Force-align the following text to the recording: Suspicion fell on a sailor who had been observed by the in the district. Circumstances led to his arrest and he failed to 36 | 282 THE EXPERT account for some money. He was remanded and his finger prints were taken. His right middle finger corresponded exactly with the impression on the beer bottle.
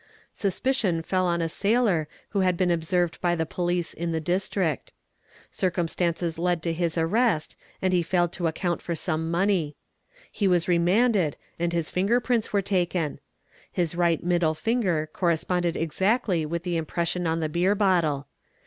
Suspicion 0.33 1.03
fell 1.03 1.27
on 1.27 1.43
a 1.43 1.47
sailor 1.47 2.07
who 2.29 2.39
had 2.39 2.57
been 2.57 2.71
observed 2.71 3.21
by 3.21 3.35
the 3.35 3.93
in 3.95 4.11
the 4.11 4.19
district. 4.19 4.93
Circumstances 5.51 6.39
led 6.39 6.63
to 6.63 6.73
his 6.73 6.97
arrest 6.97 7.55
and 7.83 7.93
he 7.93 8.01
failed 8.01 8.31
to 8.31 8.37
36 8.45 8.61
| 8.61 8.61
282 8.61 8.77
THE 8.81 8.93
EXPERT 8.95 9.05
account 9.05 9.21
for 9.21 9.27
some 9.29 9.29
money. 9.29 9.75
He 10.31 10.47
was 10.47 10.67
remanded 10.67 11.37
and 11.59 11.71
his 11.71 11.91
finger 11.91 12.19
prints 12.19 12.51
were 12.51 12.63
taken. 12.63 13.19
His 13.71 13.93
right 13.93 14.23
middle 14.23 14.55
finger 14.55 15.07
corresponded 15.13 15.77
exactly 15.77 16.47
with 16.47 16.63
the 16.63 16.77
impression 16.77 17.27
on 17.27 17.39
the 17.39 17.47
beer 17.47 17.75
bottle. 17.75 18.25